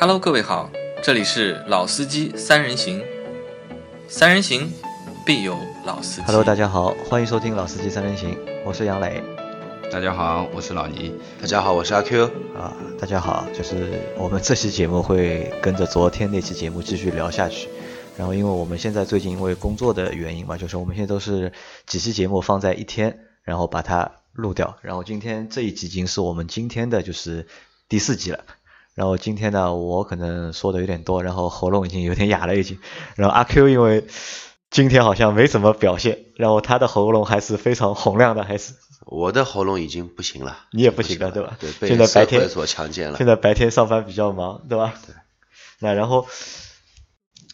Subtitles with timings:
[0.00, 3.04] Hello，各位好，这里是老司机三人行，
[4.08, 4.72] 三人行
[5.26, 5.54] 必有
[5.84, 6.26] 老司机。
[6.26, 8.34] Hello，大家好，欢迎收听《老司机三人行》，
[8.64, 9.22] 我是杨磊
[9.92, 11.14] 大家好，我是老倪。
[11.38, 12.24] 大家好，我是阿 Q。
[12.56, 12.74] 啊。
[12.98, 17.68] 大家好，就是我们这期节目会跟着昨天那期节目继续聊下去。
[18.16, 21.52] 然后，因为我们现在最近因为工作的原因嘛，就是我们现在都是
[21.86, 24.78] 几期节目放在一天，然后把它录掉。
[24.80, 27.46] 然后今天这一集已经是我们今天的就是
[27.86, 28.42] 第四集了。
[28.94, 32.78] 然后今天呢，我可能说的有点多，然后喉咙已经有点哑了已经。
[33.16, 34.04] 然后阿 Q 因为
[34.70, 38.74] 今天好像没怎么表现，然后他的喉咙还是非常洪亮的，还是
[39.06, 41.56] 我的喉咙已经不行了，你也不行了，对吧？
[41.58, 43.16] 对，被现在白天所强奸了。
[43.16, 44.94] 现在白天上班比较忙，对吧？
[45.06, 45.14] 对。
[45.78, 46.26] 那然后，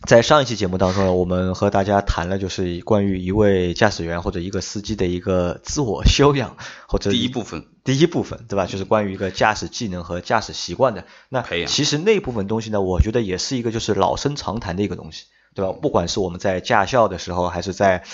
[0.04, 8.66] 在上一期节目当中呢，我们和大家谈了就是关于一位驾驶员或者一个司机的一个自我修养，或者第一部分，第一部分，对吧？
[8.66, 11.06] 就是关于一个驾驶技能和驾驶习惯的。
[11.30, 15.72] 那培养其实那部分东西呢，我觉得也是一个就是老生常谈的一个东西，对吧？
[15.72, 18.04] 不管是我们在驾校的时候，还是在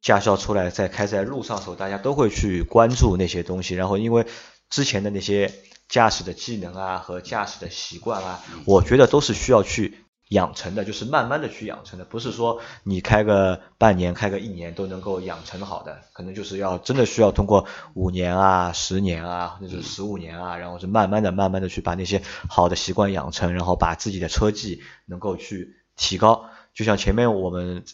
[0.00, 3.74] 驾校出来在开在路上的时候，大家都会去关注那些东西。
[3.74, 4.24] 然后因为
[4.70, 5.52] 之前的那些
[5.88, 26.46] 驾驶的技能啊和驾驶的习惯啊，我觉得都是需要去养成的，就是慢慢的去养成的，不是说你开个半年、开个一年都能够养成好的，可能就是要真的需要通过五年啊、十年啊，或者是十五年啊，然后是慢慢的、慢慢的去把那些好的习惯养成，然后把自己的车技能够去提高。
[26.74, 27.84] 就像前面我们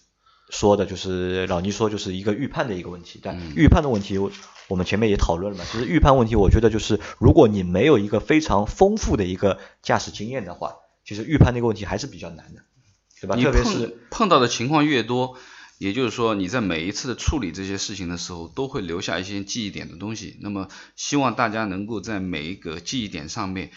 [0.49, 4.19] 说的，就是老倪说就是一个预判的一个问题，但预判的问题。
[4.69, 12.63] 我们前面也讨论了嘛，其实预判问题，我觉得就是如果你没有一个非常丰富的一个驾驶经验的话，其实预判那个问题还是比较难的，
[13.21, 13.37] 对吧？
[13.37, 15.37] 特别是碰到的情况越多，
[15.79, 20.39] 也就是说你在每一次的处理这些事情的时候，都会留下一些记忆点的东西。
[20.41, 23.71] 那么希望大家能够在每一个记忆点上面，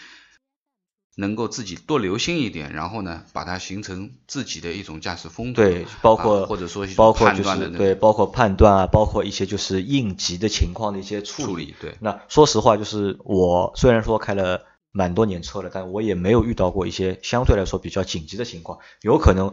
[1.16, 5.64] 能够自己多留心一点，然后呢，把它形成自己的一种驾驶风格。
[5.64, 11.46] 对，包括、啊或者说包括就判断的那是对，包括判断啊，包括一些就是应急的情况的一些处理。
[11.46, 14.64] 处理对那说实话，就是我虽然说开了
[14.96, 18.78] 蛮多年车了，但我也没有遇到过一些相对来说比较紧急的情况。
[19.02, 19.52] 有可能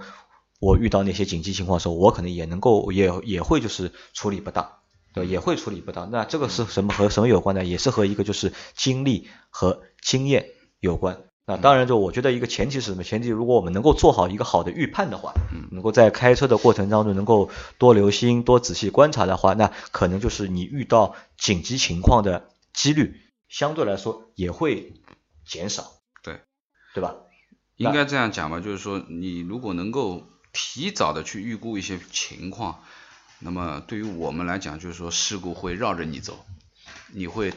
[0.61, 4.71] 我遇到那些紧急情况的时候，我可能也能够也也会就是处理不当。
[5.13, 6.09] 对，也会处理不当。
[6.11, 7.65] 那这个是什么和什么有关呢？
[7.65, 10.45] 也是和一个就是经历和经验
[10.79, 11.17] 有关。
[11.45, 13.03] 那当然，就我觉得一个前提是什么？
[13.03, 15.33] 前提如果我们能够做好一个好的预判的话，
[15.71, 24.93] 能够在开车的过程当中能够多留心、多仔细观察的话，那可能就是你遇到紧急情况的几率相对来说也会
[25.45, 26.41] 减少，对，
[26.93, 27.15] 对吧？
[27.77, 32.83] 应该这样讲吧，就是说你如果能够提早的去预估一些情况，
[33.39, 36.45] 那么对于我们来讲，就是说事故会绕着你走，
[37.11, 37.53] 你会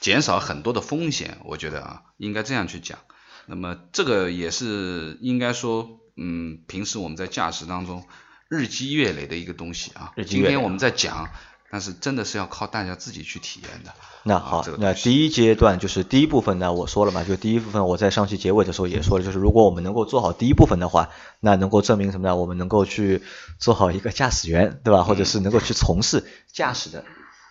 [0.00, 1.38] 减少很多的风险。
[1.44, 2.98] 我觉得啊，应该这样去讲。
[3.46, 8.06] 那么这个也是应该说，嗯，平时我们在驾驶当中
[8.48, 10.12] 日积月累的一个东西啊。
[10.16, 11.30] 日积月累今天我们在讲，
[11.70, 13.90] 但是真的是要靠大家自己去体验的。
[13.90, 21.08] 啊那好这个，那第一阶段就是第一部分呢，我说了嘛，就第一部分我在上期结尾的时候也说了，就是如果我们能够做好第一部分的话，
[21.40, 22.36] 那能够证明什么呢？
[22.36, 23.22] 我们能够去
[23.58, 25.02] 做好一个驾驶员，对吧？
[25.02, 27.04] 或者是能够去从事驾驶的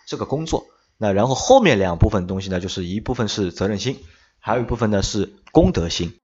[0.06, 0.68] 这个工作。
[0.98, 4.04] 那然后后面两部分东西呢，就是一部分是责任心，
[4.40, 6.20] 还有一部分呢是公德心。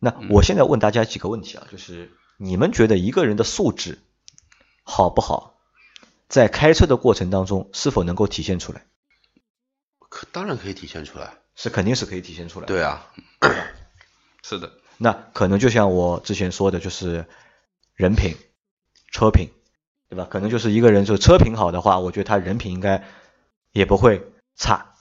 [0.00, 4.00] 那我现在问大家几个问题啊，就是你们觉得一个人的素质
[4.82, 5.53] 好不好，
[6.28, 8.82] 在开车的过程当中是否能够体现出来？
[10.08, 11.34] 可当然可以体现出来。
[11.56, 12.66] 是肯定是可以体现出来。
[12.66, 13.06] 对啊，
[14.42, 17.26] 是的，那可能就像我之前说的，就是
[17.94, 18.34] 人品、
[19.12, 19.50] 车品，
[20.08, 20.26] 对吧？
[20.28, 23.04] 可能就是一个人就车品好的话，我觉得他人品应该
[23.70, 24.94] 也不会差，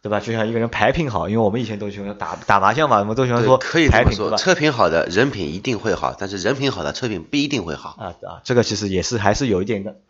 [0.00, 0.20] 对吧？
[0.20, 4.36] 就像一个人牌品好，因为我们以前都喜欢打打麻将嘛，我们都喜欢说可以这么说，牌品对吧？
[4.38, 7.90] 车品好的人品一定会好，但是人品好的车品不一定会好。
[7.98, 10.00] 啊啊，这个其实也是还是有一点的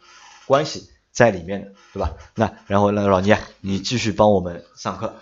[0.49, 2.17] 关系在里面的，对吧？
[2.35, 5.15] 那然后那个老倪，你继续帮我们上课，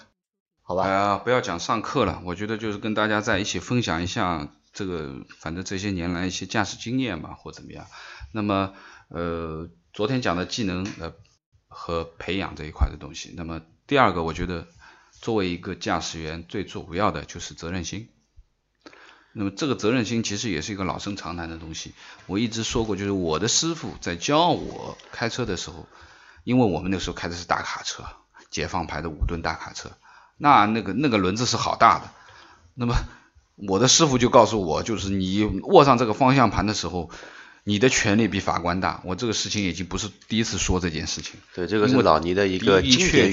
[0.62, 0.88] 好吧？
[0.88, 7.86] 啊、不要讲上课了，我觉得就是跟大家在一起分享一下这个，反正这些年来一些驾驶经验嘛，或怎么样。
[8.32, 8.72] 那么，
[9.08, 11.12] 呃，昨天讲的技能呃
[11.66, 13.34] 和培养这一块的东西。
[13.36, 14.68] 那么第二个，我觉得
[15.10, 18.08] 作为一个驾驶员，最主要的就是责任心。
[19.38, 21.92] 那么这个责任心其实也是一个老生常谈的东西。
[22.24, 25.86] 我一直说过，就是我的师傅在教我开车的时候，
[26.42, 28.02] 因为我们那时候开的是大卡车，
[28.50, 29.90] 解放牌的五吨大卡车，
[30.38, 32.10] 那那个那个轮子是好大的。
[32.72, 32.94] 那么
[33.56, 37.10] 我的师傅就告诉我，就是你握上这个方向盘的时候，
[37.62, 39.02] 你的权力比法官大。
[39.04, 43.30] 我这个事情已经不是第一次说这件事情，对，这个是老倪的一个的的确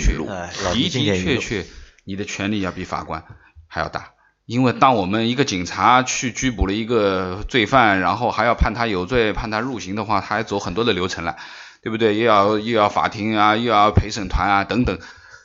[1.39, 1.65] 确，
[2.03, 3.23] 你的权力要比法官
[3.67, 4.12] 还要大，
[4.53, 11.37] 因为当我们一个警察去拘捕了一个罪犯，然后还要判他有罪、判他入刑的话，他还走很多的流程了，
[11.81, 12.19] 对不对？
[12.19, 14.99] 又要又要法庭啊，又要陪审团啊等等。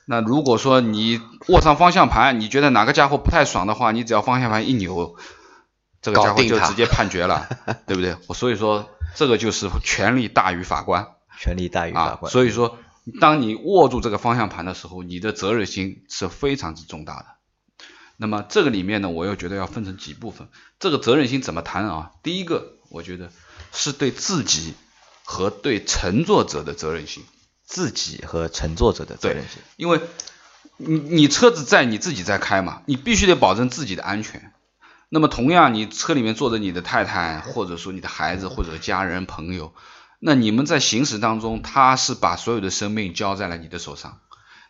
[0.05, 5.17] 那如果说你握上方向盘，你觉得哪个家伙不太爽的话，你只要方向盘一扭，
[6.03, 7.49] 这个家伙就直接判决了，
[7.87, 8.15] 对不对？
[8.27, 11.07] 我所以说，这个就是权力大于法官，
[11.41, 12.31] 权力大于法官。
[12.31, 12.77] 所以说，
[13.23, 17.38] 当你握住这个方向盘的时候，你的责任心是非常之重大的。
[18.19, 20.49] 那么这个里面呢，我又觉得要分成几部分。
[20.79, 22.11] 这个责任心怎么谈啊？
[22.23, 23.31] 第一个，我觉得
[23.73, 24.75] 是对自己
[25.25, 27.25] 和对乘坐者的责任心。
[27.65, 30.00] 自己和乘坐者的责任心，因为
[30.79, 34.55] 你你车子在你自己在开嘛，你必须得保证自己的安全。
[35.11, 39.75] 那么同样，你车里面坐着你的太太，或者说你的孩子或者家人朋友，
[40.19, 44.21] 那你们在行驶当中，他是把所有的生命交在了你的手上，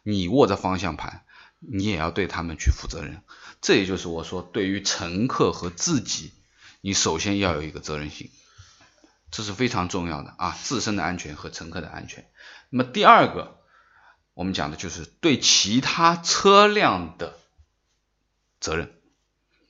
[0.03, 1.23] 你握着方向盘，
[1.59, 3.23] 你也要对他们去负责任。
[3.61, 6.33] 这也就是我说，对于乘客和自己，
[6.81, 8.31] 你首先要有一个责任心，
[9.31, 12.29] 这是非常重要的啊，自身的安全和乘客的安全。
[12.71, 13.59] 那么第二个，
[14.35, 17.37] 我们讲的就是对其他车辆的
[18.61, 18.93] 责任。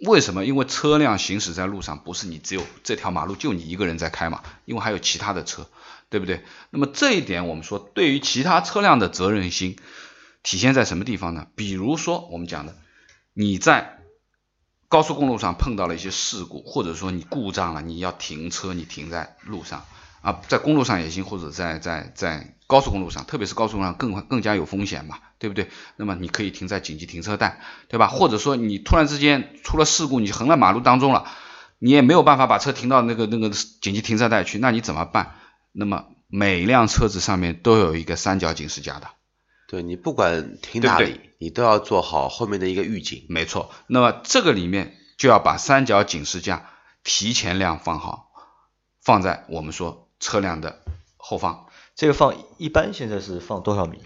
[0.01, 0.45] 为什么？
[0.45, 4.45] 因为车辆行驶在路上，不是你只有这条马路就你一个人在开嘛？
[4.65, 5.69] 因为还有其他的车，
[6.09, 6.45] 对不对？
[6.71, 9.77] 那么这一点，我们说对于其他车辆的责任心
[10.43, 11.47] 体现在什么地方呢？
[11.55, 12.77] 比如说我们讲的，
[13.33, 13.99] 你在
[14.89, 19.85] 高速公路上碰到了一些事故，或者说你故障了，你要停车，你停在路上。
[20.21, 25.71] 啊，在公路上也行，或者在在在高速公路上，特别是高速公路上更更加有风险嘛，对不对？
[25.95, 28.09] 那么你可以停在紧急停车带，对吧？
[28.09, 31.25] 或者说你突然之间出了事故，你横在马路当中了，
[31.79, 35.37] 你也没有办法把车停到那个那个紧急停车带去，那你怎么办？
[35.71, 39.07] 那么每辆车子上面都有一个三角警示架的，
[39.69, 43.25] 对你不管停哪里，你都要做好后面的一个预警。
[43.29, 46.71] 没错，那么这个里面就要把三角警示架
[47.05, 48.31] 提前量放好，
[49.01, 50.07] 放在我们说。
[50.21, 50.83] 车辆的
[51.17, 54.01] 后方，这个放一般现在是放多少米？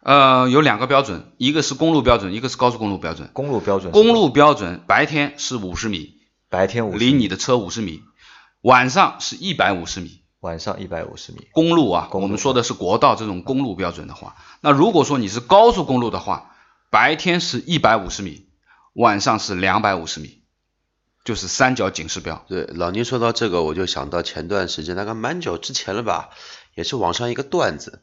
[0.00, 3.30] 呃，有两个标准，一个是公路标准，一个是高速公路标准。
[3.32, 6.18] 公路标准，公路标准白天是五十米，
[6.50, 8.02] 白天五离你的车五十米，
[8.60, 11.48] 晚上是一百五十米，晚上一百五十米。
[11.52, 16.54] 公路啊，我们说的是国道这种公路标准的话，那如果说你是高速公路的话，
[16.90, 18.46] 白天是一百五十米，
[18.92, 20.42] 晚上是两百五十米。
[21.24, 22.44] 就是三角警示标。
[22.48, 26.28] 对，老倪说到这个，我就想到前段时间，大概蛮久之前了吧，
[26.74, 28.02] 也是网上一个段子，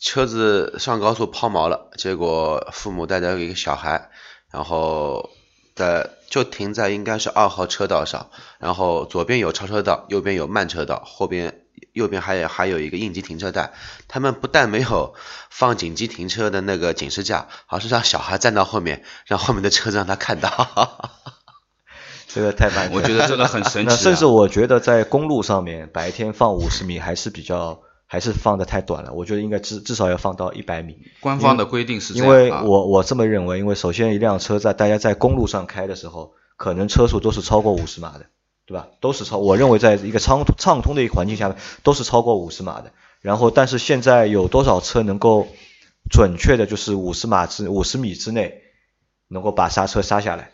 [0.00, 4.10] 车子上高速抛锚了，结果父母带着一个小孩，
[4.50, 5.30] 然后
[5.74, 8.28] 在就停在应该是二号车道上，
[8.58, 11.62] 然后左边有超车道，右边有慢车道，后边
[11.92, 13.72] 右边还有还有一个应急停车带，
[14.08, 15.14] 他们不但没有
[15.50, 20.50] 放紧急停车的那个警示架，而是让小孩站到后面，让后面的车子让他看到。
[22.26, 23.94] 这个太慢，我觉得这个很神奇。
[24.02, 27.83] 甚至我觉得在公路上面白天放五十米还是比较，
[28.14, 29.12] 还是放的太短了。
[29.12, 30.96] 我觉得应该至至少要放到一百米。
[31.18, 38.26] 官方的规定是因为我我这么认为，因为首先一辆车在大家在公路上开的时候，可能车速都是超过五十码的，
[38.66, 38.86] 对吧？
[39.00, 39.38] 都是超。
[39.38, 42.92] 我认为在一个畅畅通的一个环境下面，都是超过五十码的。
[43.20, 45.48] 然后，但是现在有多少车能够
[46.08, 48.62] 准确的，就是五十码之五十米之内
[49.26, 50.52] 能够把刹车刹下来？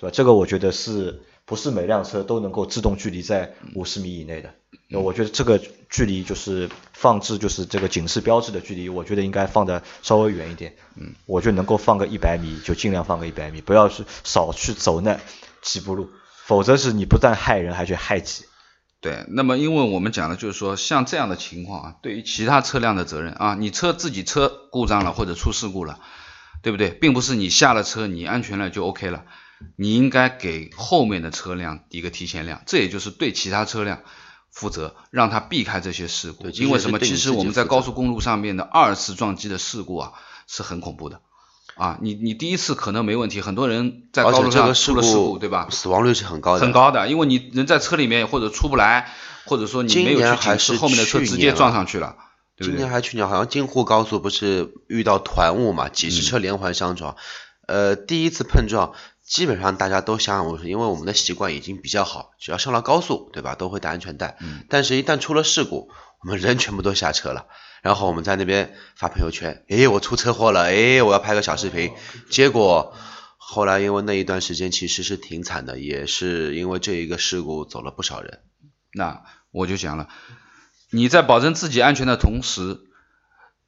[0.00, 0.12] 对吧？
[0.12, 4.54] 这个我觉得是不是每辆车都能够自动距离在五十米以内的？
[4.88, 10.76] 那我觉得这个距离就是放置就是这个警示标志的距离，我觉得应该放的稍微远一点。
[10.94, 15.18] 嗯，我觉得能够放个一百米就尽量放个一百米，不要去少去走那
[15.60, 16.10] 几步路，
[16.44, 18.44] 否则是你不但害人还去害己。
[19.00, 25.98] 对，那么因为我们讲的就是说像这样的情况啊，对于其他车辆的责任啊，你车自己车故障了或者出事故了，
[26.62, 26.90] 对不对？
[26.90, 29.24] 并不是你下了车你安全了就 OK 了。
[29.76, 34.00] 你应该给后面的车辆一个提前量，这也就是对其他车辆
[34.50, 36.48] 负责，让他避开这些事故。
[36.50, 36.98] 因为什么？
[36.98, 40.12] 其实我们在高速公路上面的二次撞击的事故啊，
[40.46, 41.20] 是很恐怖的。
[41.76, 45.68] 啊，你你第一次可能没问题，很多人在高速上出了事故，对吧？
[45.70, 47.08] 死亡率是很高的，很高的。
[47.08, 49.12] 因为你人在车里面或者出不来，
[49.46, 52.16] 或者说你没有去警示，后面的车直接撞上去了。
[52.58, 57.16] 今年还去年好像京沪高速不是遇到团雾嘛，几十车连环相撞，
[57.66, 58.92] 呃，第一次碰撞。
[59.30, 64.36] 基本上大家都相安无事，因为我们的习惯已经比较好，只要上了高速，对吧，都会带安全带。
[64.40, 64.64] 嗯。
[64.68, 65.88] 但是，一旦出了事故，
[66.20, 67.46] 我们人全部都下车了，
[67.80, 71.92] 然后我们在那边发朋友圈，诶，我出车祸了，诶，我要拍个小视频。
[72.28, 72.92] 结果
[73.38, 78.40] 后来因为那一段时间其实是挺惨的，也是因为这一个事故走了不少人。
[78.92, 79.22] 那
[79.52, 80.08] 我就讲了，
[80.90, 82.80] 你在保证自己安全的同时，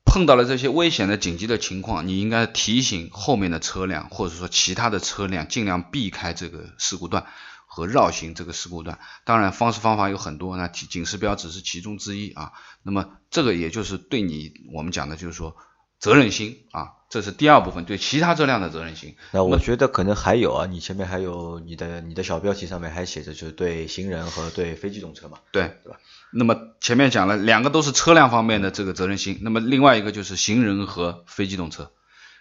[0.04, 7.26] 碰到了这些危险的紧急的情况，你应该提醒后面的车辆，或者说其他的车辆，尽量避开这个事故段
[7.66, 8.98] 和绕行这个事故段。
[9.24, 12.52] 当然，方式方法有很多，那警示标只是其中之一啊。
[12.82, 15.56] 那么这个也就是对你我们讲的就是说
[16.02, 16.98] 责任心啊。
[17.12, 19.16] 这是第二部分对其他车辆的责任心。
[19.32, 25.98] 那我觉得可能还有啊，你前面还有你的你的小标题上面还写着就是对行人和对非机动车嘛，对对吧？
[26.32, 31.90] 那么前面讲了两个都是车辆方面的这个责任心，那么另外一个就是行人和非机动车。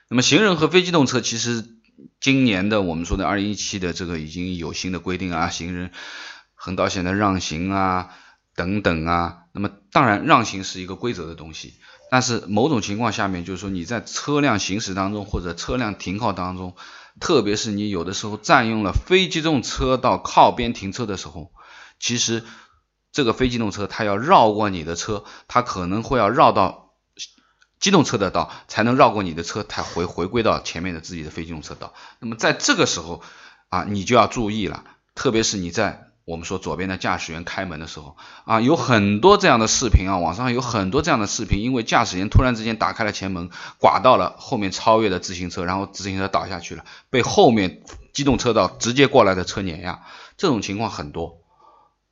[0.08, 1.66] 那么行人和非机动车其实
[2.22, 5.92] 今年的我们说的二零一七的这个已经有新的规定啊，行人
[6.54, 8.12] 横道线的让行啊
[8.56, 9.40] 等等啊。
[9.52, 11.74] 那么当然让行是一个规则的东西。
[12.12, 16.76] 但是某种情况下面，就是说你在车辆行驶当中或者车辆停靠当中，
[17.22, 21.54] 特别是你有的时候占用了非机动车道靠边停车的时候，
[22.02, 22.44] 其实
[23.14, 26.96] 这个非机动车它要绕过你的车，它可能会要绕到
[27.80, 31.94] 机动车的道，才能绕过你的车，才回回归到前面的自己的非机动车道。
[32.20, 33.24] 那么在这个时候
[33.70, 34.84] 啊，你就要注意了，
[35.16, 36.11] 特别是你在。
[36.32, 47.84] 我们说左边的驾驶员开门的时候啊，有很多这样的视频啊，网上有很多这样的视频，因为驾驶员突然之间打开了前门，刮到了后面超越的自行车，然后自行车倒下去了，被后面
[48.14, 50.04] 机动车道直接过来的车碾压，
[50.38, 51.42] 这种情况很多。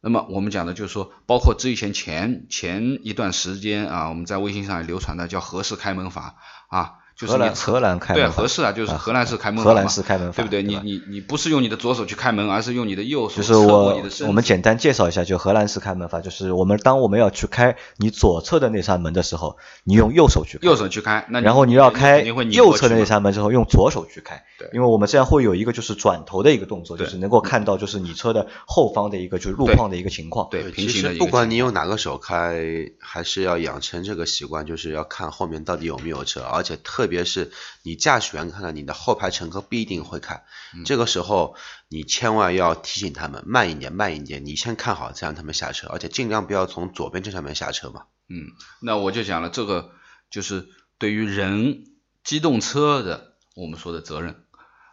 [0.01, 6.35] 那么我们讲的就是说，包括之前前前一段时间啊，我们在微信上也流传的叫合适开门法
[6.67, 6.98] 啊。
[7.19, 10.63] 就是你荷兰开门对合适啊，就是荷兰式开门荷兰式开门法，对不对？
[10.63, 24.41] 你你你不是用你的左手去开门，而是用你的右手就是我我们简单介绍一下，就荷兰式开门法，就是我们当我们要去开你左侧的那扇门的时候，你用右手去右手去开，那然后你要开右侧的那扇门之后，用左手去开。
[24.57, 30.47] 对，因为我们这样会有一个就是转头的一个动作，就是能够看到就是你车的后方的一个就是路况的一个情况。
[30.49, 32.63] 对，其实不管你用哪个手开，
[32.97, 37.51] 还是要养成这个习惯，就是要看后面到底有没有车，而且特别是。
[37.83, 40.43] 你驾驶员看到你的后排乘客不一定会看，
[40.85, 41.55] 这个时候
[41.87, 44.45] 你千万要提醒他们慢一点，慢一点。
[44.45, 48.03] 你先看好，再让他们下车，而且尽量不要从左边这上面下车嘛。
[48.29, 48.47] 嗯，
[48.81, 49.91] 那我就讲了，这个
[50.29, 51.85] 就是对于人
[52.23, 54.43] 机动车的我们说的责任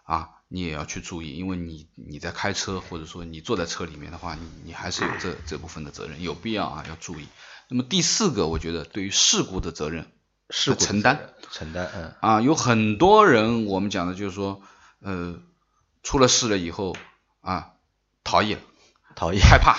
[0.04, 7.26] 啊，你也要去注意，因为你你在开车或者说你坐在车里面的话，你你还是有这这部分的责任，有必要啊要注意。
[7.68, 10.12] 那么第四个，我觉得对于事故的责任。
[10.50, 14.62] 是承担，承担，嗯啊，有很多人，我们讲的就是说，
[15.00, 15.36] 呃，
[16.02, 16.96] 出了事了以后
[17.40, 17.72] 啊，
[18.22, 18.60] 逃逸了，
[19.14, 19.76] 逃逸，害怕，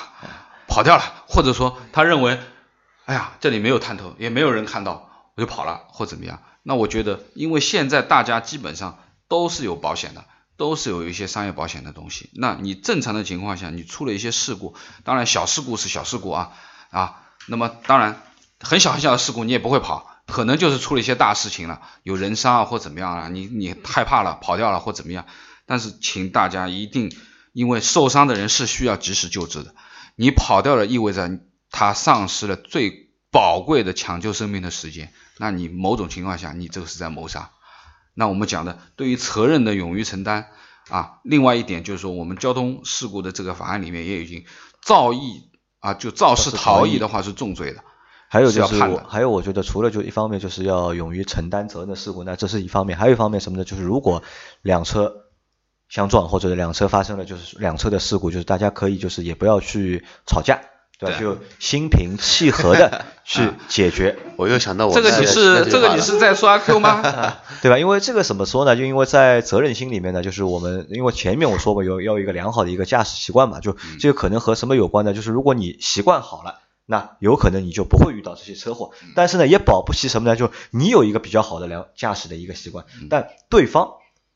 [0.67, 2.39] 跑掉了，或者说他认为，
[3.05, 6.41] 哎呀，这里没有探头，也没有人看到，我就跑了，或怎么样？
[6.63, 10.25] 那我觉得，因为现在大家基本上都是有保险的，
[10.57, 12.29] 都是有一些商业保险的东西。
[12.33, 16.51] 那你正常的情况下，你出了一些事故，当然小事故是小事故啊
[16.89, 18.21] 啊，那么当然
[18.59, 20.11] 很小很小的事故你也不会跑。
[20.27, 25.25] 可能就是出了一些大事情了，有人伤啊或怎么样啊，你你害怕了跑掉了或怎么样，
[25.65, 27.11] 但是请大家一定，
[27.53, 29.73] 因为受伤的人是需要及时救治的，
[30.15, 31.39] 你跑掉了意味着
[31.71, 37.51] 他丧失了最宝贵的抢救生命的时间，那你某种情况下你这个是在谋杀。
[38.13, 40.47] 那我们讲的对于责任的勇于承担
[40.89, 44.43] 啊，另外一点就是说我们交通事故的这个法案里面也已经
[44.81, 45.43] 造诣
[45.79, 47.83] 啊就肇事逃逸的话是重罪的。
[48.29, 53.63] 还有就是我，还有我觉得除了就一方面就是要勇于承担责任的事故，那这是一方面，还有一方面什么呢？
[53.63, 54.21] 就是如果
[54.61, 55.13] 两车
[55.87, 60.59] 相撞或者两车发生了就是两车的事故，就是大家可以就是也不要去吵架，
[60.99, 61.17] 对吧？
[61.17, 64.19] 就心平气和的 去解决。
[64.35, 67.01] 我又想到我这个你是这个你是在刷 Q 吗？
[67.63, 67.79] 对吧？
[67.79, 68.75] 因为这个怎么说呢？
[68.75, 75.13] 就因为在责任心里面呢，就是我们因为前面我说过有要一个良好的一个驾驶习惯嘛，就这个可能和什么有关呢？
[75.13, 76.59] 就是如果你习惯好了。
[76.89, 80.37] 那有可能你就不会遇到这些车祸，但是呢，也保不齐什么呢？
[80.37, 83.91] 就你有一个比较好的良驾驶的一个习惯，但对方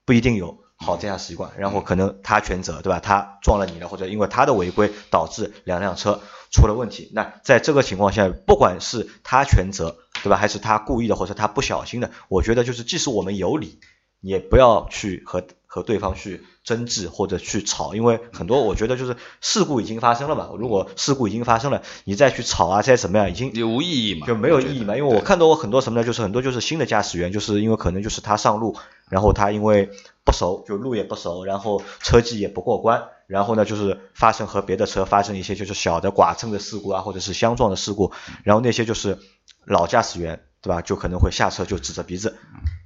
[0.05, 2.99] 不一定有好驾驶习惯，然后可能他全责，对吧？
[2.99, 6.19] 他撞了你了，或者因为他的违规导致两辆车
[6.51, 10.35] 出了问题，那在这个情况下，不管是他全责，对吧？
[10.35, 13.79] 还是他故意的，或者他不小心的，我觉得就是即使我们有理，
[14.21, 15.45] 也不要去和。
[15.73, 20.49] 和对方去争执或者去吵，因为很多我觉得就是事故已经发生了嘛。
[20.59, 24.97] 如果事故已经发生了，你再去吵啊，再怎么样，已经就无意义嘛，就没有意义嘛。
[24.97, 26.05] 因为我看到过很多什么呢？
[26.05, 28.75] 就是很多就是新的驾驶员，就是因为可能就是他上路，
[29.07, 29.89] 然后他因为
[30.25, 38.11] 不熟，就路也不熟，然后车技也不过关，然后呢就是发生和别的车发生一些就是小的剐蹭的事故啊，或者是相撞的事故，
[38.43, 39.19] 然后那些就是
[39.63, 40.81] 老驾驶员，对吧？
[40.81, 42.37] 就可能会下车就指着鼻子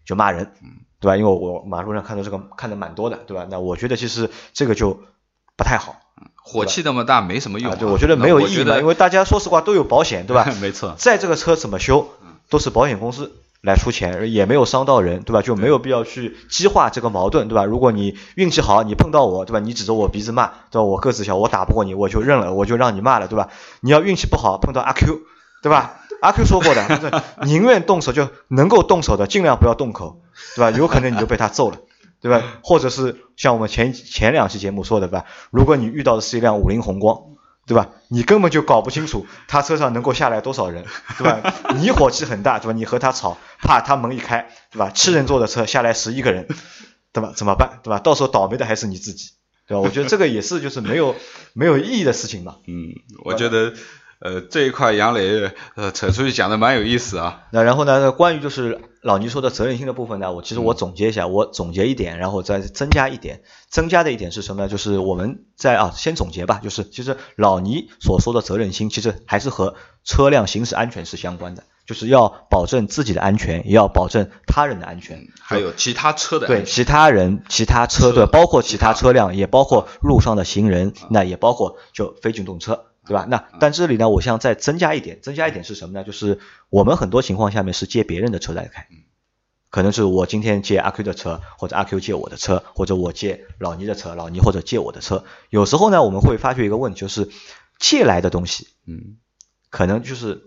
[0.06, 0.52] 就骂人。
[1.06, 1.18] 对吧？
[1.18, 3.46] 因为我马路上看到这个看的蛮多的，对吧？
[3.48, 5.00] 那我觉得其实这个就
[5.56, 5.98] 不太好，
[6.42, 7.76] 火气那么大没什么用。
[7.78, 10.52] 对，我觉得没有意义的，因为大家说实话都有保险，对吧？
[10.60, 12.10] 没错，在这个车怎么修
[12.50, 15.44] 都是保险公司来出钱，也没有伤到人，对吧？
[15.44, 17.66] 就没有必要去激化这个矛盾，对吧？
[17.66, 19.60] 如果你运气好，你碰到我，对吧？
[19.60, 20.84] 你指着我鼻子骂，对吧？
[20.84, 23.50] 我个子小，我打不过你，我就认了，我就让你骂了，对吧？
[23.82, 25.20] 你要运气不好，碰到阿 Q，
[25.62, 26.00] 对吧？
[26.22, 30.22] 阿 Q 说过的， 就是宁愿动手就能够动手的，尽量不要动口，
[30.56, 30.72] 对吧？
[30.72, 31.78] 有可能你就被他揍了，
[32.22, 32.44] 对吧？
[32.64, 35.26] 或者是像我们前前两期节目说的，吧？
[35.52, 37.18] 如果你遇到的是一辆五菱宏光。
[37.68, 37.90] 对吧？
[38.10, 40.86] 你根本就搞不清楚他车上能够下来多少人，
[41.18, 41.52] 对吧？
[41.82, 42.74] 你火气很大，对吧？
[42.74, 44.92] 你和他吵，怕他门一开，对吧？
[44.94, 46.46] 七人座的车下来十一个人，
[47.12, 47.34] 对吧？
[47.36, 47.80] 怎么办？
[47.82, 47.98] 对吧？
[47.98, 49.32] 到时候倒霉的还是你自己，
[49.68, 49.82] 对吧？
[49.82, 51.16] 我觉得这个也是就是没有
[51.54, 52.58] 没有意义的事情嘛。
[52.68, 53.74] 嗯，我觉得。
[54.22, 57.42] 呃，这一块杨磊呃扯出去讲的蛮有意思啊。
[57.52, 63.44] 那然后呢，关于就是老倪说的责任心的部分呢，我其实我总结一下，我总结一点，然后再增加一点。
[63.70, 64.68] 增加的一点是什么呢？
[64.68, 82.86] 就是我们在啊，先总结吧，就是其实老倪所说的责任心，其实还是和车辆行驶安全是相关的，就是要保证自己的安全，也要保证他人的安全，还有其他车的对其他人、其他车对，包括其他车辆，也包括路上的行人，那也包括就非机动车。
[83.06, 83.26] 对吧？
[83.30, 86.04] 那但这里呢，我想再增加一点，增加一点是什么呢？
[86.04, 88.88] 就是我们很多情况下面是借别人的车来开，
[89.70, 95.24] 可能是我今天借阿 Q 的车，或者阿 Q 借我的车，或者我借老倪的车，老倪或者借我的车。
[95.50, 97.30] 有时候呢，我们会发觉一个问题，就是
[97.80, 99.18] 借来的东西，嗯，
[99.70, 100.46] 可能就是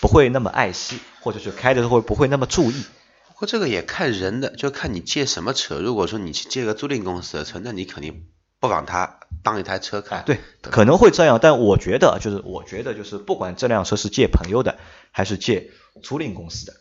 [0.00, 2.84] 不会那么爱惜，或者是开的时候不会那么注意。
[3.28, 5.78] 不过这个也看人的，就看你借什么车。
[5.78, 8.26] 如果说你去借个租赁公司的车，那你肯定。
[8.60, 14.76] 不把它当一台车开，对，可能会这样，但我觉得就是，我觉得就是，不管这辆车是借朋友的，
[15.10, 15.70] 还是借
[16.02, 16.74] 租赁公司的，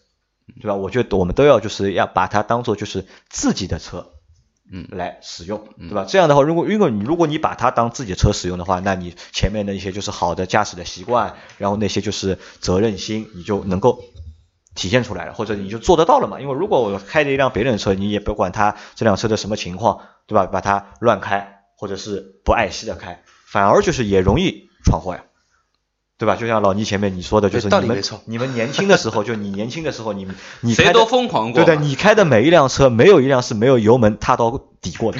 [0.62, 0.75] 对吧？
[0.75, 4.12] 我觉得我们都要就是要把它当做就是自己的车，
[4.69, 6.05] 嗯，来使用，对吧？
[6.05, 14.03] 这样的话，如果如果你如果你把它当自己的车使用的话，那你前面的一些就是好的驾驶的习惯，然后那些就是责任心，你就能够
[14.75, 16.42] 体现出来了，或者你就做得到了嘛？
[16.42, 20.46] 因为如果我开着一辆别人的车，你也不管他这辆车的什么情况，对吧？
[20.46, 21.55] 把它乱开。
[21.79, 25.24] 或者是不爱惜的开，反而就是也容易闯祸呀，
[26.18, 26.35] 对吧？
[26.35, 30.27] 就像老倪前面你说的，就是你们你们年轻的时候，就你年轻的时候，你
[30.59, 35.20] 你谁都疯狂过，对的，你开的每一辆车，没有一辆是没有油门踏到底过的，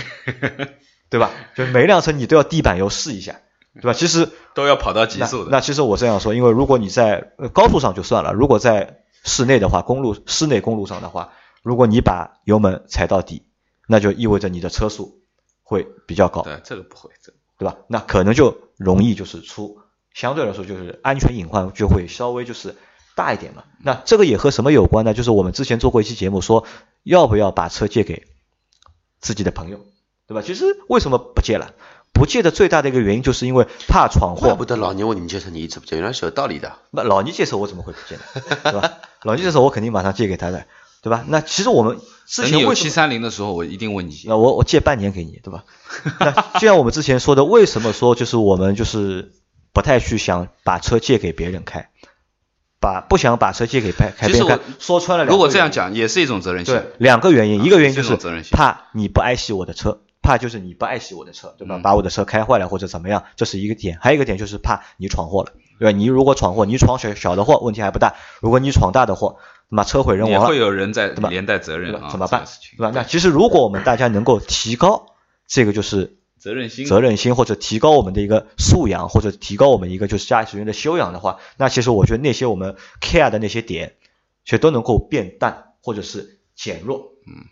[1.10, 1.32] 对吧？
[1.56, 3.39] 就每一辆车你都要地板油试一下，
[3.76, 3.93] 对吧？
[3.93, 5.52] 其实 都要跑到极速的。
[5.52, 11.30] 那其实我这样说，因为如果你在高速上就算了，如果在室内的话，公路室内公路上的话，
[11.63, 13.43] 如果你把油门踩到底，
[13.88, 15.19] 那就意味着你的车速。
[15.70, 17.78] 会比较高，对这个不会，这对吧？
[17.88, 19.78] 那可能就容易就是出，
[20.16, 22.76] 相对来说就是安全隐患就会稍微就是
[23.16, 23.66] 大一点嘛。
[23.84, 25.14] 那这个也和什么有关呢？
[25.14, 26.66] 就是我们之前做过一期节目，说
[27.04, 28.26] 要不要把车借给
[29.20, 29.86] 自己的朋友，
[30.28, 30.42] 对吧？
[30.42, 31.76] 其实为什么不借了？
[32.12, 34.48] 不借的最大的一个原因就是因为怕闯祸。
[34.48, 36.78] 怪不得老倪问你借车，你一直不借，原来是有道理的。
[36.90, 38.22] 那老倪借车我怎么会不借呢？
[38.64, 38.98] 对吧？
[39.22, 40.66] 老倪借车我肯定马上借给他的。
[41.02, 41.24] 对吧？
[41.28, 44.24] 那其实我们之前有七三零的时候，我一定问你。
[44.26, 45.64] 那我我借半年给你，对吧？
[46.20, 49.32] 那就像我们之前说的，为什么说就是我们就是
[49.74, 51.90] 不太去想把车借给别人开，
[52.82, 54.60] 把不想把车借给开开别人开。
[54.78, 56.76] 说穿了，如果这样讲，也是一种责任心。
[56.76, 58.18] 对，两个原因，一个原因就是
[58.52, 61.80] 怕你不爱惜我的车，怕就是你不爱惜我的车，对吧？
[61.82, 63.98] 把我的车开坏了或者怎么样，这是一个点。
[64.02, 65.98] 还有一个点就是怕你闯祸了，对吧？
[65.98, 69.38] 你如果闯祸，你闯小小的祸问题还不大，如果你闯大的祸。
[69.70, 72.10] 那么车毁人亡了，也会有人在连带责任啊？
[72.10, 72.44] 怎么办？
[72.76, 72.92] 对吧？
[72.94, 75.16] 那其实如果我们大家能够提高
[75.48, 83.96] 这个就是责任心，责任心或者提高我们的一个素养，或者提高我们一个就是驾驶员的修养的话，那其实我觉得那些我们 care 的那些点，
[84.44, 87.46] 其实都能够变淡或者是减弱，嗯，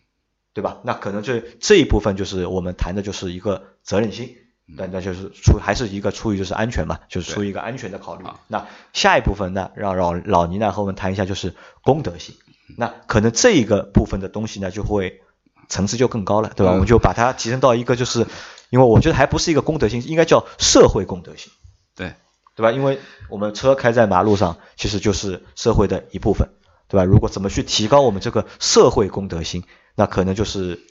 [0.54, 0.80] 对吧？
[0.84, 4.38] 那可能就这一部分就是我们谈的就是一个责任心。
[4.76, 8.26] 那那就是出还是一个出于就是安全嘛，就是出于一个安全的考虑。
[8.48, 12.36] 那下一部分呢，让老老倪呢和我们谈一下就是公德性。
[12.78, 15.22] 那可能这一个部分的东西呢，就会
[15.70, 16.74] 层次就更高了，对吧？
[16.74, 18.28] 我们就把它提升到一个就是，
[18.70, 21.50] 因为我觉得还不是一个公德性，应该叫社会公德性。
[21.96, 22.14] 对，
[22.58, 22.74] 对吧？
[22.74, 23.00] 因为
[23.30, 26.50] 我们车开在马路上，其实就是社会的一部分，
[26.90, 27.06] 对吧？
[27.06, 29.64] 如果怎么去提高我们这个社会公德心，
[29.96, 30.82] 那可能就是。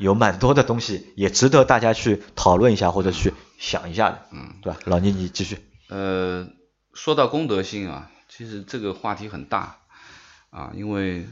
[0.00, 4.80] 有蛮多的东西也值得大家去讨论一下或者去想一下的，嗯，对吧？
[4.86, 5.58] 老倪，你继续。
[5.90, 6.48] 呃，
[6.94, 9.76] 说到公德心啊，其实这个话题很大
[10.48, 11.28] 啊，因为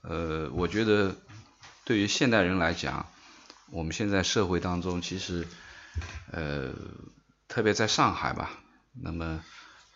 [0.00, 1.14] 呃，我觉得
[1.84, 3.04] 对于现代人来讲，
[3.70, 5.46] 我们现在社会当中其实
[6.32, 6.72] 呃，
[7.46, 8.50] 特别在上海吧，
[9.02, 9.44] 那么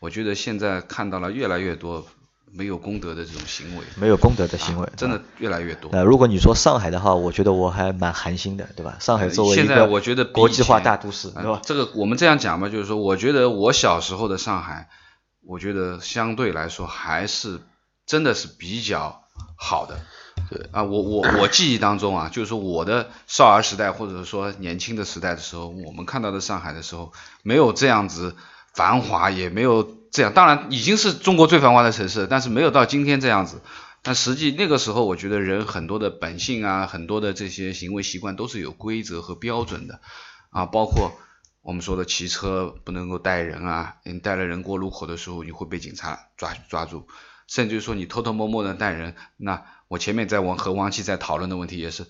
[0.01, 2.07] 我觉得现在看到了越来越多。
[2.55, 5.91] 没有功德的这种行为，没有功德的行为，真的越来越多。
[5.93, 8.99] 那如果你说上海的话，我觉得我还蛮寒心的，对吧？
[9.01, 11.61] 上海作为现在我觉得国际化大都市，对吧？
[11.65, 14.91] 这个我们这样讲吧，就是说，我觉得我小时候的上海，
[15.47, 17.61] 我觉得相对来说还是
[18.07, 19.23] 真的是比较
[19.57, 20.01] 好的。
[20.51, 27.13] 对啊，我我 我记忆当中啊，就是说我的少儿时代或者说年轻的时代的时候，我们看到的上海的时候，
[27.43, 28.37] 没有这样子
[28.75, 33.63] 繁华，也没有这样，当然已经是中国最繁华的城市，但是没有到今天这样子。
[34.03, 40.01] 但实际那个时候，我觉得人很多的本性啊，很多的这些行为习惯都是有规则和标准的
[40.51, 41.13] 啊，包括
[41.63, 47.07] 我们说的骑车不能够带人啊，你带了人过路口的时候，你会被警察抓抓住，
[47.47, 52.05] 甚至说你偷偷摸摸的带人，那我前面在王和王琦在讨论的问题也是，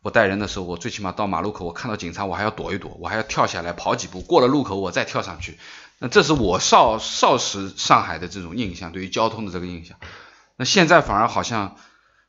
[0.00, 5.58] 我带人的时候，我最起码到马路口，我看到警察，我还要躲一躲，我还要跳下来跑几步，过了路口我再跳上去，
[5.98, 9.96] 那这是我少少时上海的这种印象，对于交通的这个印象。
[10.56, 11.76] 那现在反而好像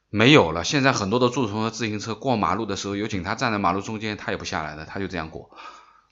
[0.09, 0.63] 没有了。
[0.63, 5.49] 现在很多的助乘和自行车过马路的时候，有警察站在马路中间，他也不下来的，他就这样过。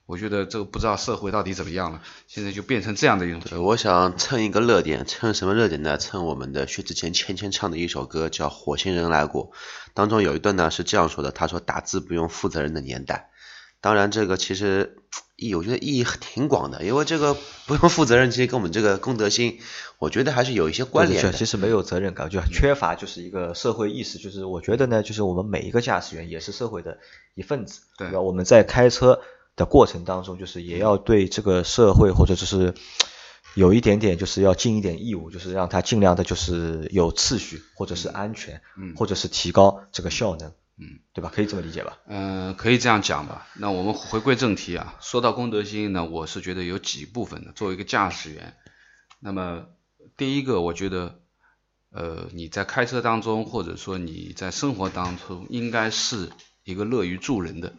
[0.06, 3.64] 我觉得这个不知道社会到底怎么样了，现在就变成这样的一种。
[3.64, 5.98] 我想蹭一个热点，蹭什么热点呢？
[5.98, 9.52] 蹭我们的薛之谦芊芊唱的一首歌，叫《火星人来过》，
[9.94, 13.30] 当中有一段呢是这样说的：他说打字不用负责任的年代。
[13.80, 14.98] 当然，这个其实
[15.48, 19.60] 意，我觉得意义挺广的，因为这个不用负责任，其实跟我们这个公德心，
[20.00, 21.32] 我觉得还是有一些关联的。
[21.34, 24.18] 其实没有责任感，就缺乏就是一个社会意识。
[24.18, 26.98] 就是我觉得呢，就是我们每一个驾驶员也是社会的
[27.36, 28.22] 一份子，对吧？
[28.22, 29.20] 我们在开车
[29.56, 32.74] 的过程当中，就是也要对这个社会或者就是
[33.56, 41.32] 有一点点，就是要尽一点义务，就是让它尽量的就是有秩序，或者是安全，嗯或者是提高这个效能，嗯，对吧？
[41.34, 42.00] 可以这么理解吧？
[42.08, 43.48] 嗯，可以这样讲吧。
[43.56, 47.52] 那我们回归正题啊，说到公德心呢，我是觉得有几部分的。
[47.52, 48.56] 作为一个驾驶员，
[49.20, 49.68] 那么
[50.18, 51.20] 第一个，我觉得，
[51.92, 56.32] 呃，你在开车当中，或者说你在生活当中，应该是
[56.64, 57.76] 一个乐于助人的，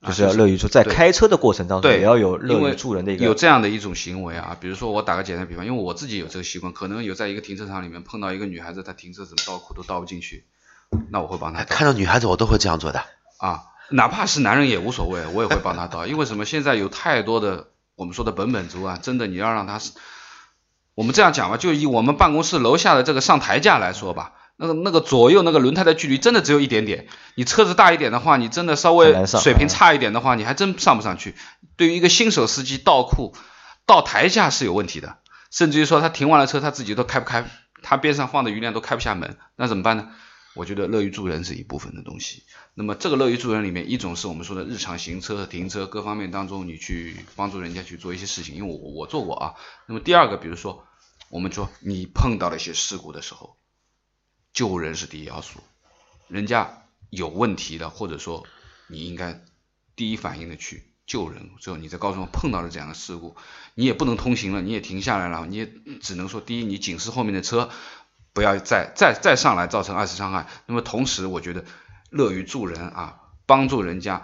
[0.00, 4.54] 啊就是要乐于助，在开车的过程当中对也要有乐于助人的一个有这样的一种行为啊。
[4.60, 10.44] 比如说我打个简单比方，因为我自己有这个习惯，可能有在一个停车场里面碰到一个女孩子，她停车怎么倒库都倒不进去，
[11.10, 11.66] 那我会帮他倒。
[11.74, 13.04] 看到女孩子我都会这样做的。
[13.38, 16.44] 啊，哪怕是男人也无所谓，我也会帮他倒，因为什么？
[16.44, 19.92] 现在有太多的我们说的本本族啊，真的你要让他是，
[20.94, 31.34] 我们这样讲吧，就以我们办公室楼下的这个上台架来说吧，那个那个左右那个轮胎的距离真的只有一点点，你车子大一点的话，你真的稍微水平差一点的话，你还真上不上去。
[31.76, 33.34] 对于一个新手司机倒库
[33.86, 35.16] 倒台架是有问题的，
[35.50, 37.44] 甚至于说他停完了车他自己都开不开，
[37.82, 40.08] 他边上放的余量都开不下门，那怎么办呢？
[40.54, 42.42] 我觉得乐于助人是一部分的东西。
[42.74, 49.54] 那么这个乐于助人里面，一种是我们说的日常行车停车各方面当中，你去帮助人家去做一些事情，因为我我做过啊。
[49.86, 50.86] 那么第二个，比如说
[51.30, 53.56] 我们说你碰到了一些事故的时候，
[54.52, 55.60] 救人是第一要素，
[56.28, 58.46] 人家有问题的，或者说
[58.88, 59.42] 你应该
[59.96, 61.50] 第一反应的去救人。
[61.60, 63.36] 最后你在高速上碰到了这样的事故，
[63.74, 67.70] 你也不能通行了，你也停下来了，你也只能说第一，你警示后面的车
[68.32, 70.46] 不要再再再上来造成二次伤害。
[70.66, 71.64] 那么同时，我觉得
[72.10, 73.16] 乐于助人啊，
[73.46, 74.22] 帮助人家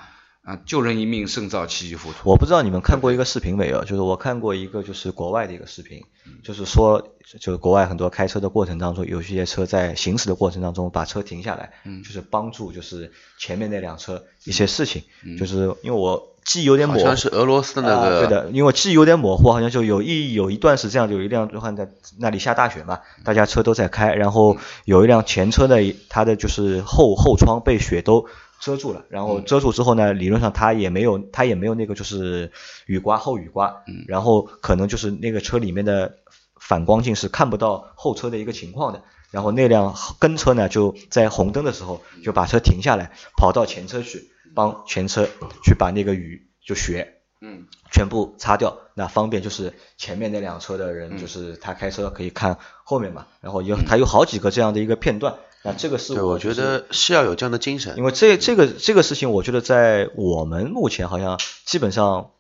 [0.49, 2.31] 啊，救人一命胜造七级浮屠。
[2.31, 3.85] 我不知道你们看过一个视频没有？
[3.85, 6.03] 就是我看过一个就是国外的一个视频，
[6.43, 7.07] 就是说
[7.39, 24.57] 就是国外很多开车的过程当中，有些车在行驶的过程当中把车停下来，嗯就是帮助就是前面那辆车一些事情，嗯就是因为我记忆有点模糊，好像是俄罗斯的那个，啊，对的，因为我记忆有点模糊，好像就有一有一段是这样，有一辆就好像在那里下大雪嘛，大家车都在开，然后
[24.87, 28.25] 有一辆前车的它的就是后后窗被雪都
[28.61, 32.51] 遮住了，然后遮住之后呢，理论上它也没有它也没有那个就是
[32.87, 34.05] 雨刮后雨刮，嗯。
[34.09, 36.17] 然后可能就是那个车里面的
[36.61, 39.03] 反光镜是看不到后车的一个情况的。
[39.31, 45.29] 然后那辆跟车呢，就在红灯的时候就把车停下来，跑到前车去帮前车
[45.63, 47.67] 去把那个雨就雪嗯。
[47.91, 51.19] 全部擦掉，那方便就是前面那辆车的人，嗯。
[51.19, 58.05] 就是他开车可以看后面嘛，然后有他有好几个这样的一个片段，那这个是对，我觉得是要有这样的精神因。
[58.05, 62.31] 为这这个这个事情，我觉得在我们目前好像基本上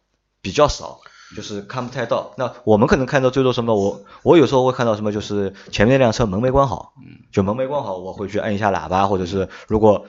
[0.40, 1.00] 比较少，
[1.36, 2.32] 就是看不太到。
[2.36, 3.74] 那我们可能看到最多什么？
[3.74, 10.06] 我我有时候会看到什么，就是前面那辆车门没关好，嗯就门没关好，我会去按一下喇叭，或者是如果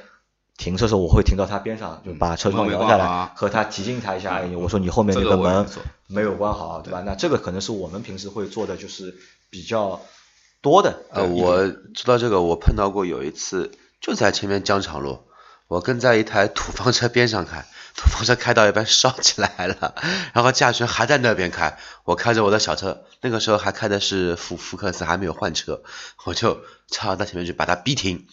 [0.58, 5.65] 停车的时候，我会停到他边上，就把车窗摇下来啊，和他提醒他一下，哎，我说你后面那这个门
[6.08, 7.02] 没有关好，对吧？
[7.06, 9.15] 那这个可能是我们平时会做的，就是
[9.50, 10.00] 比较
[10.62, 11.02] 多的。
[11.12, 15.28] 呃，我知道这个，我碰到过有一次，就在前面江场路，
[15.67, 19.95] 我跟在一台土方车边上开，土方车开到一半烧起来了，
[20.34, 25.84] 然后驾驶员还在那边开，我开着我的小车，那个时候还开的是福福克斯，还没有换车，
[26.26, 28.28] 我就插到前面去把他逼停，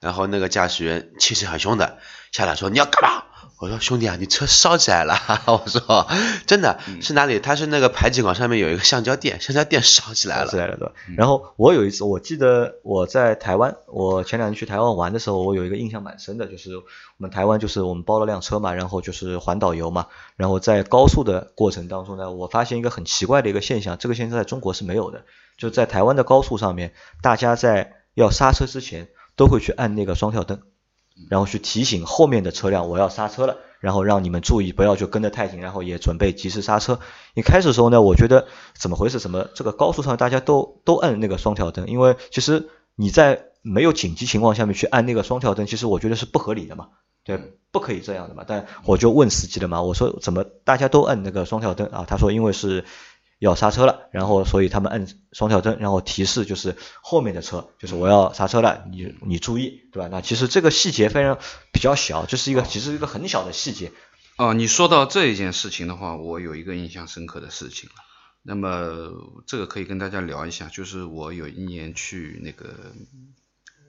[0.00, 1.98] 然后那个驾驶员气势很凶的
[2.32, 3.21] 下来说你要干嘛？
[3.62, 5.14] 我说兄弟啊，你车烧起来了！
[5.46, 6.08] 我说
[6.48, 7.38] 真的是哪里？
[7.38, 10.46] 它是那个排气管上面有一个橡胶垫， 橡胶垫烧起来了。
[10.46, 10.92] 烧起来了，对吧？
[11.16, 16.82] 然后我有一次，我记得我在台湾，我前两年去台湾玩的时候，我有一个印象蛮深的，就是我
[17.18, 25.22] 们台湾就是我们包了辆车嘛，然后就是环岛游嘛，然后在高速的过程当中呢，我发现一个很奇怪的一个现象，这个现象在中国是没有的，
[25.56, 30.62] 就在台湾的高速上面，大家在要刹车之前都会去按那个双跳灯。
[31.30, 36.98] 然后去提醒后面的车辆我要刹车了，然后让你们注意不要就跟得太紧，然后也准备及时刹车。
[37.34, 39.18] 一开始的时候呢，我觉得怎么回事？
[39.18, 41.86] 怎么这个高速上大家都都按那个双跳灯？
[41.86, 46.88] 因为其实你在没有紧急情况下面去按那个双跳灯，其实我觉得是不合理的嘛，
[47.24, 48.44] 对，不可以这样的嘛。
[48.46, 52.04] 但我就问司机了嘛，我说怎么大家都按那个双跳灯啊？
[52.06, 52.84] 他说因为是。
[53.44, 60.08] 要刹车了，然后所以他们按双跳灯，然后提示就是后面的车，就是我要刹车了，你你注意，对吧？
[60.12, 61.38] 那其实这个细节非常
[61.72, 63.90] 比较小，就是一个其实一个很小的细节。
[64.36, 67.90] 哦，你说到这一件事情的话，我有一个印象深刻的事情
[68.44, 69.10] 那么
[69.46, 72.92] 这个可以跟大家聊一下，就是我有一年去那个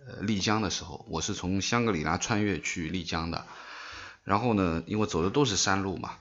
[0.08, 3.46] 呃丽江的时候，我是从香格里拉穿越去丽江的，
[4.24, 6.14] 然后呢，因为走的都是山路嘛。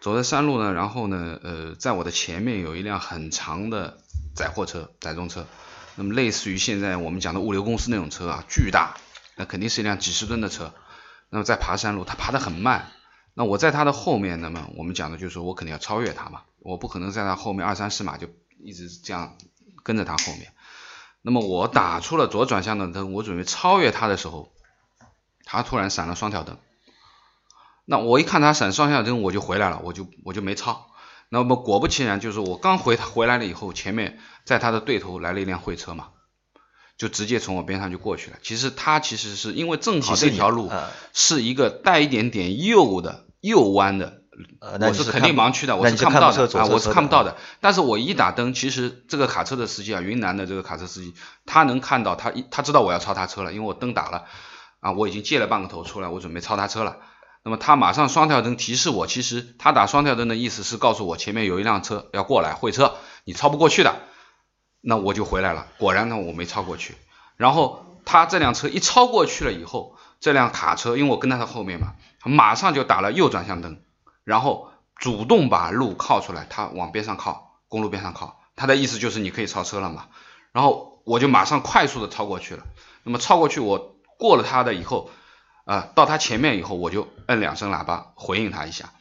[0.00, 3.98] 走在山路呢，然后呢，呃，在我的前面有一辆很长的
[4.34, 5.46] 载货车、载重车，
[5.96, 8.96] 那么类似于现在我们讲的物流公司那种车啊，巨大，
[9.36, 10.72] 那肯定是一辆几十吨的车。
[11.30, 12.92] 那么在爬山路，它爬得很慢，
[13.34, 18.28] 那我在它的后面，那么我们讲的就是说我肯定要超越它嘛，我不可能在它后面二三十码就
[18.62, 19.36] 一直这样
[19.82, 20.52] 跟着它后面。
[21.20, 24.52] 那么我打出了左转向的灯，我准备超越它的时候，
[25.44, 26.56] 它突然闪了双条灯。
[27.90, 30.88] 那我一看他闪双向灯，我就回来了，我就我就没超。
[31.30, 36.08] 那么果不其然，就是我刚回回来了以后，前面在他的对头来了一辆会车嘛，
[36.98, 38.36] 就直接从我边上就过去了。
[38.42, 40.70] 其实他其实是因为正好这条路
[41.14, 44.20] 是一个带一点点右的右弯的，
[44.80, 47.38] 我是肯定盲区的，我是看不到的啊，我是看不到的。
[47.60, 51.14] 但是我一打灯，其实这个卡车的司机啊，云南的这个卡车司机，
[51.46, 54.26] 他能看到，他一他知道我要超他车了，因为我灯打了
[54.80, 56.98] 啊，我已经借了半个头出来，我准备超他车了。
[57.44, 63.94] 那么他马上双跳灯提示我，其实他打双跳灯的意思是告诉我前面有一辆车要过来会车，你超不过去的，
[64.82, 65.66] 那我就回来了。
[65.78, 66.94] 果然呢，我没超过去。
[67.36, 73.80] 然后他这辆车一超过去了以后，这辆卡车因为我跟在他后面嘛，马上就打了右转向灯，
[74.24, 80.08] 然后主动把路靠出来，他往边上靠，公路边上靠，他的意思就是你可以超车了嘛。
[80.52, 82.64] 然后我就马上快速的超过去了。
[83.04, 85.08] 那么超过去我过了他的以后。
[85.68, 88.94] 啊，到他前面以后，我就摁两声喇叭回应他一下，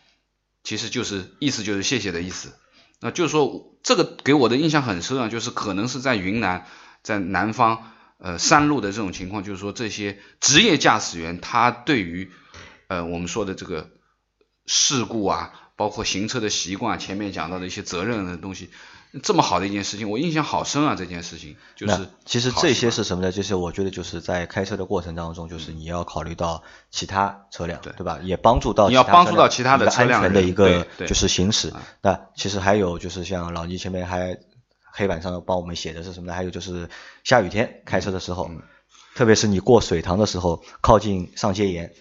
[0.65, 2.51] 其实就是意思就是谢谢的意思。
[2.99, 6.65] 那就是说，这个给我的印象很深啊，就是可能是在云南，
[7.03, 12.30] 在南方，呃，山路的这种情况，就是说这些职业驾驶员他对于，
[12.89, 13.89] 呃，我们说的这个
[14.65, 18.69] 事故啊，包括行车的习惯，前面讲到的一些责任的东西。
[19.23, 20.95] 这么好的一件事情，我印象好深啊！
[20.95, 23.32] 这件事情就是其实这些是什么呢？
[23.32, 28.19] 就是我觉得就是在开车的过程当中，就是你要考虑到其他车辆，对吧？
[28.23, 31.73] 也帮助到你要帮助到其他的安全的一个就是行驶。
[32.01, 34.38] 那其实还有就是像老倪前面还
[34.91, 36.34] 黑板上帮我们写的是什么呢？
[36.34, 36.89] 还有就是
[37.23, 38.49] 下雨天开车的时候，
[39.15, 41.93] 特别是你过水塘的时候，靠近上街沿。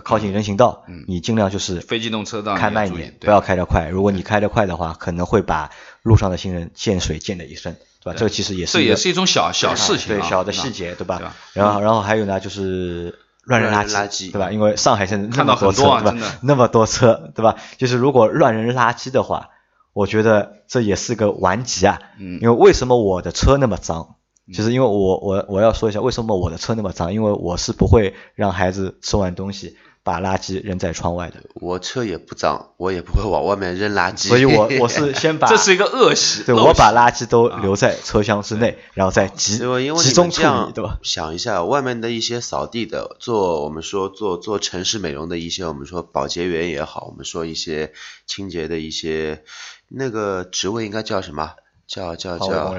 [0.00, 3.88] 靠近人行道，你尽量就是非机动车道开慢一点，不要开得快。
[3.88, 5.70] 如果你开得快的话，可能会把
[6.02, 8.18] 路上的行人溅水溅的一身，对吧？
[8.18, 11.34] 这个其实也是这也是一种小小事情，对小的细节，对吧？
[11.52, 14.50] 然后然后还有呢，就是乱扔垃圾，对吧？
[14.50, 16.16] 因为上海现在那么多车，对吧？
[16.42, 17.56] 那么多车，对吧？
[17.78, 19.50] 就是如果乱扔垃圾的话，
[19.92, 22.00] 我觉得这也是个顽疾啊。
[22.18, 22.38] 嗯。
[22.40, 24.13] 因为为什么我的车那么脏？
[24.52, 31.36] 其实因为我我我要说一下为什么我的车那么脏，因为我是不会让孩子吃完东西把垃圾扔在窗外的。
[31.54, 34.28] 我车也不脏，我也不会往外面扔垃圾。
[34.28, 40.98] 所以我我是 先把这是一个恶习，对我把垃圾都留在车厢之内，然后再集集中处理，对吧？
[41.02, 47.94] 想一下外面的一些扫地的，做我们说做做城市美容的一些，我们说保洁员也好，我们说一些
[48.26, 49.42] 清洁的一些
[49.88, 51.52] 那个职位应该叫什么？
[51.86, 52.74] 叫叫叫。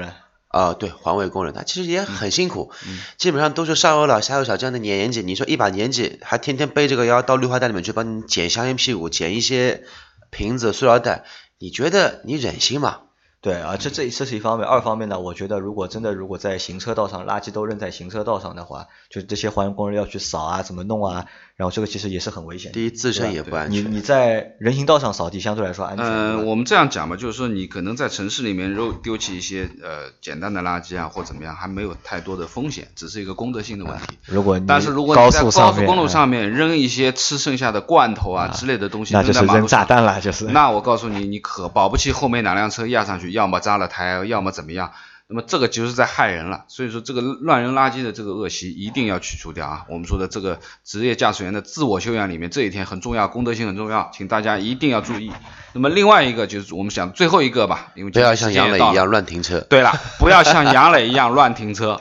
[0.56, 2.72] 啊，对，环卫工人他其实也很辛苦，
[3.18, 5.20] 基本上都是上有老下有小这样的年纪。
[5.20, 9.84] 你说一把年纪还天天背这个腰到绿化带里面去帮你捡香烟屁股、捡一些
[10.30, 11.24] 瓶子、塑料袋，
[11.58, 13.00] 你觉得你忍心吗？
[13.42, 14.66] 对啊，这这这是一方面。
[14.66, 21.26] 二方面呢，我觉得如果真的如果在行车道上垃圾都扔在行车道上的话，就这些环卫工人要去扫啊，怎么弄啊？
[21.56, 22.70] 然后这个其实也是很危险。
[22.72, 23.84] 第一自身也不安全。
[23.84, 26.04] 你你在人行道上扫地相对来说安全。
[26.04, 34.18] 嗯，我们这样讲吧，就是说你可能在城市里面丢丢弃一些呃简单的垃圾啊或怎么样，还没有太多的风险，只是一个公德性的问题。
[34.26, 40.44] 如果但是如果你在高速公路上面扔一些吃剩下的罐头啊之类的东西，那就是扔炸弹了，就是。
[40.44, 44.92] 那我告诉你，你可保不齐后面哪辆车压上去，要么扎了胎，要么怎么样。
[45.28, 49.84] 那么这个就是在害人了，所以说这个乱扔垃圾的这个恶习一定要去除掉啊！
[49.88, 55.32] 我们说的这个职业驾驶员的自我修养里面，这一天很重要，公德心很重要，请大家一定要注意。
[55.72, 59.58] 那么另外一个就是我们想最后一个吧，因为不要像杨磊一样乱停车。
[59.60, 62.00] 对了，不要像杨磊一样乱停车。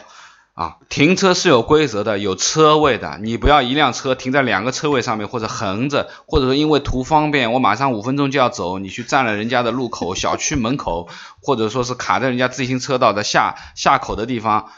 [0.56, 11.10] 啊，停车是有规则的，有车位的，你不要一辆车停在两个车位上面，或者横着，或者说因为图方便，我马上五分钟就要走，你去占了人家的路口、小区门口，
[11.42, 14.72] 或者说是卡在人家自行车道的下下口的地方，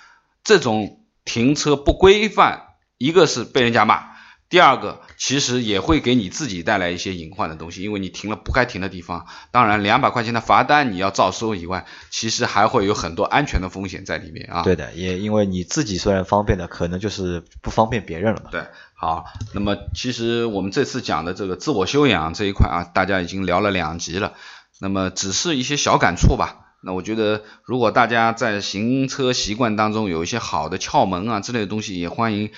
[0.43, 2.63] 这种停车不规范，
[2.97, 4.17] 一个是被人家骂。
[4.49, 9.25] 第二个，其实也会给你自己带来一些隐患的东西，因为你停了不该停的地方。
[9.51, 14.61] 当然，两百块钱的罚单你要照收以外，其实还会有很多安全的风险在里面啊。
[14.61, 18.51] 对的，也因为你自己虽然方便的，可能就是不方便别人了嘛。
[18.51, 24.33] 对，好，那么其实我们这次讲的这个自我修养这一块啊，大家已经聊了两集了，
[24.79, 26.75] 那么只是一些小感触吧。
[26.83, 32.51] 那我觉得，如果大家在行车习惯当中有一些好的窍门啊之类的东西，也欢迎。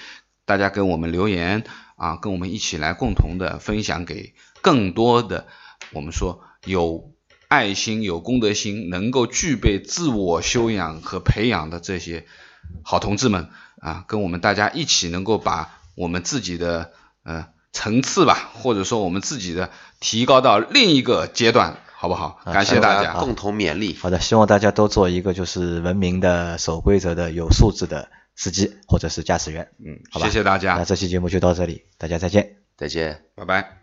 [0.45, 1.63] 大家跟我们留言
[1.99, 5.45] 啊，跟我们一起来共同的分享给更多的
[5.91, 7.11] 我们说有
[7.49, 12.25] 爱心、有公德心、能够具备自我修养和培养的这些
[12.83, 13.49] 好同志们
[13.81, 16.91] 啊，跟我们大家一起能够把我们自己的
[17.23, 22.39] 呃层次吧，或者说我们自己的提高到另一个阶段，好不好？
[22.45, 23.97] 感谢大家，共同勉励。
[23.99, 28.09] 好的，希望大家都做一个就是文明的、守规则的、有素质的。
[28.39, 30.75] 司机或者是驾驶员，嗯，好吧，谢谢大家。
[30.75, 33.78] 那这期节目就到这里，大家再见，再见，拜拜。